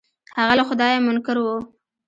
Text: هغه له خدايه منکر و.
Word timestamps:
هغه 0.37 0.53
له 0.59 0.63
خدايه 0.69 0.99
منکر 1.07 1.37
و. 1.39 1.45